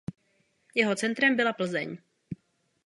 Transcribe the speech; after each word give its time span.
Jeho 0.75 0.95
centrem 0.95 1.35
byla 1.35 1.53
Plzeň. 1.53 1.97